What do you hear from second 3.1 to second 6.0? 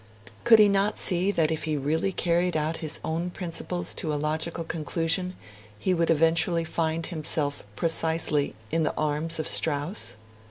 principles to a logical conclusion he